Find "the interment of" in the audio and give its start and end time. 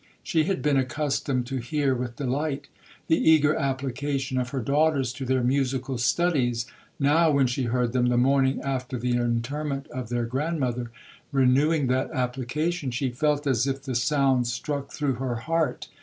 8.97-10.09